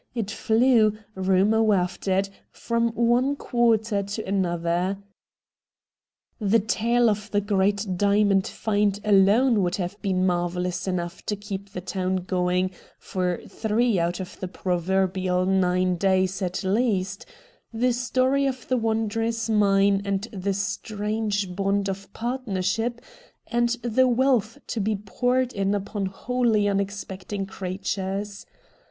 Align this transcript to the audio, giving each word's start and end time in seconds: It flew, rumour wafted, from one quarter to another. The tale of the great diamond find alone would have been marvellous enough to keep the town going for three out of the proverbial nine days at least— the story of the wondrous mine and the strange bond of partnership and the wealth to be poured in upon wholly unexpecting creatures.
It 0.15 0.31
flew, 0.31 0.97
rumour 1.13 1.61
wafted, 1.61 2.29
from 2.49 2.89
one 2.95 3.35
quarter 3.35 4.01
to 4.01 4.25
another. 4.27 4.97
The 6.39 6.57
tale 6.57 7.07
of 7.07 7.29
the 7.29 7.39
great 7.39 7.85
diamond 7.97 8.47
find 8.47 8.99
alone 9.05 9.61
would 9.61 9.75
have 9.75 10.01
been 10.01 10.25
marvellous 10.25 10.87
enough 10.87 11.23
to 11.27 11.35
keep 11.35 11.69
the 11.69 11.81
town 11.81 12.15
going 12.23 12.71
for 12.97 13.41
three 13.47 13.99
out 13.99 14.19
of 14.19 14.39
the 14.39 14.47
proverbial 14.47 15.45
nine 15.45 15.97
days 15.97 16.41
at 16.41 16.63
least— 16.63 17.27
the 17.71 17.91
story 17.93 18.47
of 18.47 18.67
the 18.69 18.77
wondrous 18.77 19.49
mine 19.51 20.01
and 20.03 20.23
the 20.33 20.55
strange 20.55 21.55
bond 21.55 21.87
of 21.87 22.11
partnership 22.11 23.01
and 23.45 23.69
the 23.83 24.07
wealth 24.07 24.57
to 24.65 24.79
be 24.79 24.95
poured 24.95 25.53
in 25.53 25.75
upon 25.75 26.07
wholly 26.07 26.67
unexpecting 26.67 27.45
creatures. 27.45 28.47